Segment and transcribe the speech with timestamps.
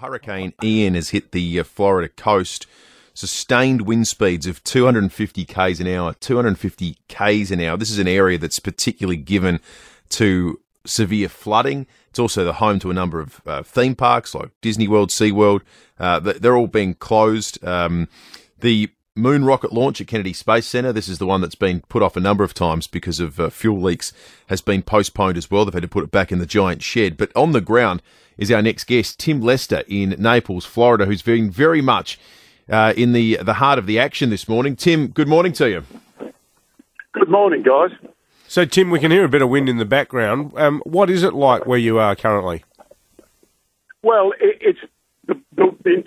[0.00, 2.66] Hurricane Ian has hit the uh, Florida coast.
[3.14, 7.76] Sustained wind speeds of 250 k's an hour, 250 k's an hour.
[7.76, 9.60] This is an area that's particularly given
[10.10, 11.86] to severe flooding.
[12.10, 15.62] It's also the home to a number of uh, theme parks like Disney World, SeaWorld.
[15.98, 17.62] Uh, they're all being closed.
[17.64, 18.08] Um,
[18.60, 20.92] the moon rocket launch at Kennedy Space Center.
[20.92, 23.50] This is the one that's been put off a number of times because of uh,
[23.50, 24.12] fuel leaks,
[24.46, 25.64] has been postponed as well.
[25.64, 27.16] They've had to put it back in the giant shed.
[27.16, 28.02] But on the ground
[28.38, 32.18] is our next guest, Tim Lester in Naples, Florida, who's been very much
[32.70, 34.76] uh, in the the heart of the action this morning.
[34.76, 35.84] Tim, good morning to you.
[37.12, 37.90] Good morning, guys.
[38.46, 40.52] So, Tim, we can hear a bit of wind in the background.
[40.56, 42.64] Um, what is it like where you are currently?
[44.02, 44.77] Well, it, it's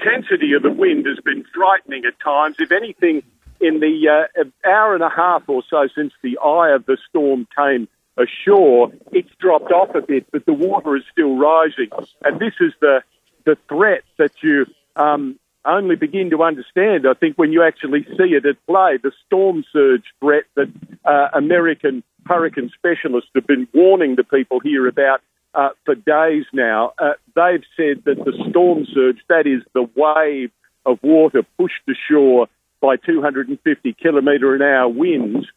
[0.01, 2.57] intensity of the wind has been frightening at times.
[2.59, 3.23] If anything,
[3.59, 7.47] in the uh, hour and a half or so since the eye of the storm
[7.55, 7.87] came
[8.17, 11.89] ashore, it's dropped off a bit, but the water is still rising.
[12.23, 13.03] And this is the
[13.43, 18.35] the threat that you um, only begin to understand, I think, when you actually see
[18.35, 18.97] it at play.
[19.01, 20.67] The storm surge threat that
[21.05, 25.21] uh, American hurricane specialists have been warning the people here about
[25.53, 26.93] uh, for days now.
[26.97, 30.51] Uh, they've said that the storm surge, that is the wave
[30.85, 32.47] of water pushed ashore
[32.79, 35.47] by 250 kilometre an hour winds,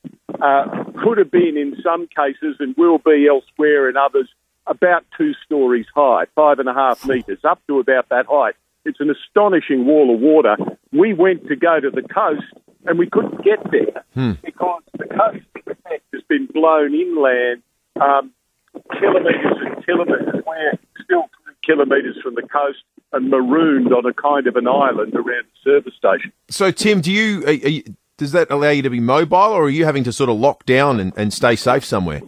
[0.41, 4.29] uh, could have been in some cases and will be elsewhere in others
[4.67, 8.55] about two stories high, five and a half metres, up to about that height.
[8.85, 10.57] It's an astonishing wall of water.
[10.93, 12.45] We went to go to the coast
[12.85, 14.33] and we couldn't get there hmm.
[14.43, 17.63] because the coast, in fact, has been blown inland
[18.01, 18.33] um,
[18.99, 20.43] kilometres and kilometres.
[20.47, 21.25] We're still
[21.65, 22.79] kilometres from the coast
[23.13, 26.33] and marooned on a kind of an island around the service station.
[26.49, 27.85] So, Tim, do you, you
[28.17, 30.65] does that allow you to be mobile, or are you having to sort of lock
[30.67, 32.23] down and, and stay safe somewhere?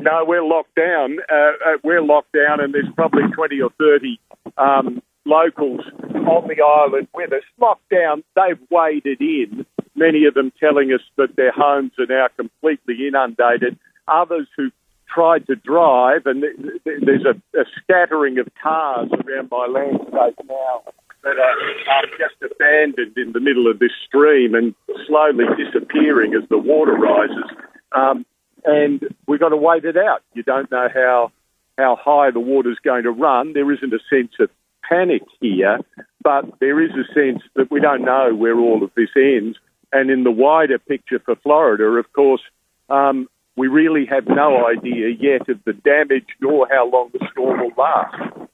[0.00, 1.18] No, we're locked down.
[1.30, 4.20] Uh, uh, we're locked down, and there's probably 20 or 30
[4.56, 7.42] um, locals on the island with us.
[7.60, 12.28] Locked down, they've waded in, many of them telling us that their homes are now
[12.36, 13.78] completely inundated.
[14.06, 14.70] Others who
[15.12, 16.44] tried to drive, and
[16.84, 20.82] there's a, a scattering of cars around my landscape now
[21.24, 24.74] that are just abandoned in the middle of this stream and
[25.06, 27.44] slowly disappearing as the water rises.
[27.92, 28.24] Um,
[28.64, 30.22] and we've got to wait it out.
[30.34, 31.32] You don't know how
[31.76, 33.52] how high the water's going to run.
[33.52, 34.50] There isn't a sense of
[34.88, 35.78] panic here,
[36.22, 39.56] but there is a sense that we don't know where all of this ends.
[39.92, 42.42] And in the wider picture for Florida, of course,
[42.90, 47.60] um, we really have no idea yet of the damage nor how long the storm
[47.60, 48.48] will last.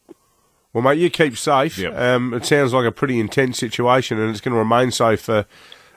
[0.73, 1.79] Well, mate, you keep safe.
[1.79, 1.97] Yep.
[1.97, 5.47] Um, it sounds like a pretty intense situation, and it's going to remain so for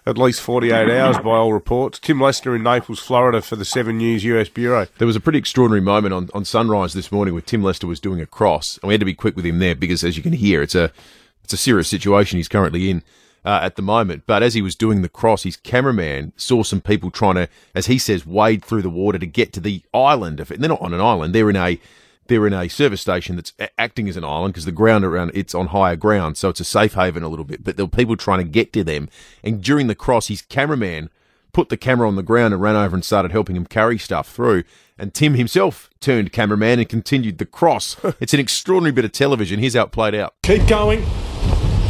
[0.06, 2.00] at least 48 hours by all reports.
[2.00, 4.88] Tim Lester in Naples, Florida for the 7 News US Bureau.
[5.00, 8.00] There was a pretty extraordinary moment on, on Sunrise this morning where Tim Lester was
[8.00, 10.24] doing a cross, and we had to be quick with him there because, as you
[10.24, 10.91] can hear, it's a
[11.44, 13.03] it's a serious situation he's currently in
[13.47, 14.23] uh, at the moment.
[14.27, 17.85] But as he was doing the cross, his cameraman saw some people trying to, as
[17.85, 20.41] he says, wade through the water to get to the island.
[20.41, 20.59] It.
[20.59, 21.79] They're not on an island; they're in a
[22.27, 25.55] they're in a service station that's acting as an island because the ground around it's
[25.55, 27.63] on higher ground, so it's a safe haven a little bit.
[27.63, 29.07] But there were people trying to get to them,
[29.45, 31.09] and during the cross, his cameraman
[31.53, 34.29] put the camera on the ground and ran over and started helping him carry stuff
[34.29, 34.65] through.
[34.99, 37.95] And Tim himself turned cameraman and continued the cross.
[38.19, 39.59] it's an extraordinary bit of television.
[39.59, 40.33] Here's how it played out.
[40.43, 41.05] Keep going.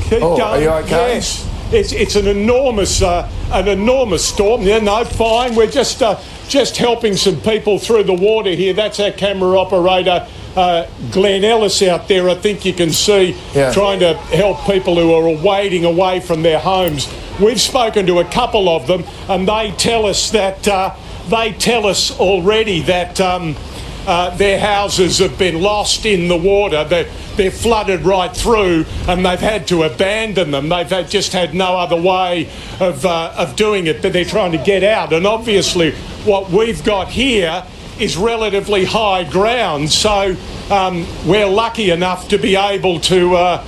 [0.09, 0.41] Keep oh.
[0.41, 1.15] Are you okay?
[1.15, 1.45] Yes.
[1.69, 4.61] It's, it's an enormous uh, an enormous storm.
[4.61, 5.53] Yeah, no, fine.
[5.53, 8.73] We're just uh, just helping some people through the water here.
[8.73, 10.25] That's our camera operator,
[10.55, 12.29] uh, Glenn Ellis, out there.
[12.29, 13.73] I think you can see yeah.
[13.73, 17.13] trying to help people who are wading away from their homes.
[17.41, 20.95] We've spoken to a couple of them, and they tell us that uh,
[21.29, 23.19] they tell us already that.
[23.19, 23.57] Um,
[24.07, 26.85] uh, their houses have been lost in the water.
[26.85, 30.69] They're, they're flooded right through and they've had to abandon them.
[30.69, 34.53] They've had, just had no other way of, uh, of doing it, but they're trying
[34.53, 35.11] to get out.
[35.11, 35.91] And obviously,
[36.23, 37.65] what we've got here
[37.99, 39.91] is relatively high ground.
[39.91, 40.37] So
[40.71, 43.35] um, we're lucky enough to be able to.
[43.35, 43.65] Uh,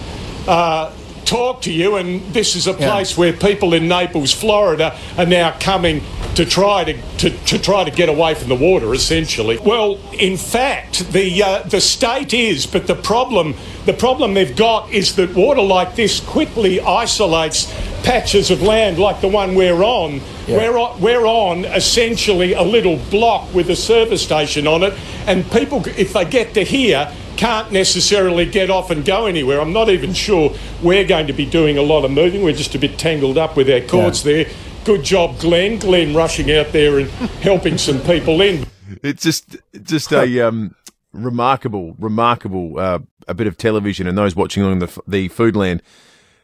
[0.48, 0.94] uh,
[1.26, 3.20] talk to you, and this is a place yeah.
[3.20, 6.02] where people in Naples, Florida, are now coming
[6.36, 9.58] to try to, to, to, try to get away from the water, essentially.
[9.58, 13.56] Well, in fact, the uh, the state is, but the problem
[13.86, 17.66] the problem they've got is that water like this quickly isolates
[18.04, 20.22] patches of land like the one we're on.
[20.48, 20.58] Yeah.
[20.58, 24.94] We're, on we're on essentially a little block with a service station on it,
[25.28, 29.62] and people, if they get to here, can't necessarily get off and go anywhere.
[29.62, 30.54] I'm not even sure
[30.84, 32.44] we're going to be doing a lot of moving.
[32.44, 34.44] We're just a bit tangled up with our cords yeah.
[34.44, 34.54] there.
[34.84, 35.80] Good job, Glenn.
[35.80, 37.10] Glenn rushing out there and
[37.42, 38.68] helping some people in.
[39.04, 40.76] It's just just a um,
[41.14, 45.80] remarkable, remarkable uh, a bit of television, and those watching on the the Foodland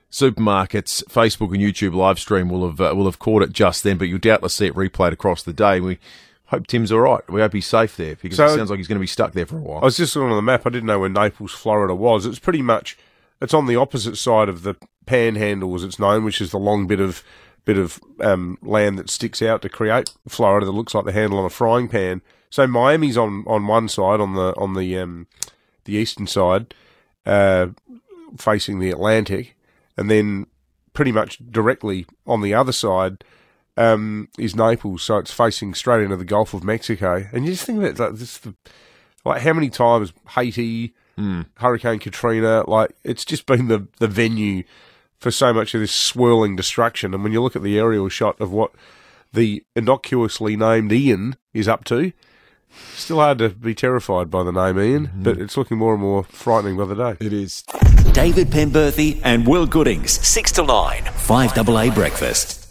[0.10, 3.98] supermarkets, Facebook and YouTube live stream will have uh, will have caught it just then,
[3.98, 5.82] but you'll doubtless see it replayed across the day.
[5.82, 6.00] We
[6.48, 7.28] hope Tim's all right.
[7.30, 9.34] We hope he's safe there because so, it sounds like he's going to be stuck
[9.34, 9.82] there for a while.
[9.82, 10.66] I was just looking on the map.
[10.66, 12.26] I didn't know where Naples, Florida was.
[12.26, 12.98] It's pretty much
[13.42, 14.76] it's on the opposite side of the
[15.06, 17.24] Panhandle, as it's known, which is the long bit of
[17.66, 21.40] bit of um, land that sticks out to create Florida that looks like the handle
[21.40, 22.22] on a frying pan.
[22.50, 25.28] So Miami's on, on one side, on the on the um,
[25.86, 26.74] the eastern side,
[27.26, 27.68] uh,
[28.38, 29.56] facing the Atlantic,
[29.98, 30.48] and then
[30.94, 33.24] pretty much directly on the other side
[33.78, 35.04] um, is Naples.
[35.04, 37.28] So it's facing straight into the Gulf of Mexico.
[37.34, 38.40] And you just think about that, this,
[39.24, 41.46] like how many times Haiti, mm.
[41.58, 44.64] Hurricane Katrina, like it's just been the the venue
[45.18, 47.14] for so much of this swirling destruction.
[47.14, 48.72] And when you look at the aerial shot of what
[49.34, 52.14] the innocuously named Ian is up to,
[52.96, 55.24] still hard to be terrified by the name Ian, mm-hmm.
[55.24, 57.26] but it's looking more and more frightening by the day.
[57.26, 57.64] It is.
[58.14, 62.65] David Penberthy and Will Goodings, 6 to 9, 5AA Breakfast.